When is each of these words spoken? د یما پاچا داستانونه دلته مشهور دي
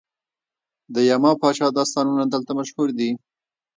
د 0.93 0.95
یما 1.09 1.31
پاچا 1.41 1.67
داستانونه 1.77 2.23
دلته 2.33 2.51
مشهور 2.59 2.89
دي 2.99 3.09